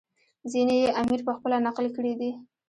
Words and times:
ځینې 0.51 0.75
یې 0.83 0.89
امیر 1.01 1.19
پخپله 1.27 1.57
نقل 1.67 1.85
کړي 1.95 2.13
دي. 2.19 2.31